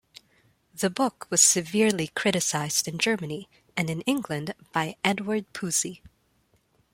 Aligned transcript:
The 0.73 0.89
book 0.89 1.27
was 1.29 1.43
severely 1.43 2.07
criticized 2.07 2.87
in 2.87 2.97
Germany, 2.97 3.47
and 3.77 3.87
in 3.87 4.01
England 4.01 4.55
by 4.73 4.95
Edward 5.03 5.53
Pusey. 5.53 6.01